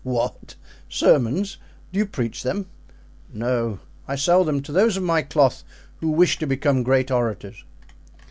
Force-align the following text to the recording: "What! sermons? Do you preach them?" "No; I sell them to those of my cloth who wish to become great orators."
"What! 0.03 0.55
sermons? 0.89 1.57
Do 1.93 1.99
you 1.99 2.07
preach 2.07 2.41
them?" 2.41 2.65
"No; 3.31 3.77
I 4.07 4.15
sell 4.15 4.43
them 4.43 4.63
to 4.63 4.71
those 4.71 4.97
of 4.97 5.03
my 5.03 5.21
cloth 5.21 5.63
who 5.97 6.09
wish 6.09 6.39
to 6.39 6.47
become 6.47 6.81
great 6.81 7.11
orators." 7.11 7.63